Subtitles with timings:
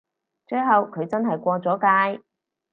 [0.47, 2.23] 最後佢真係過咗界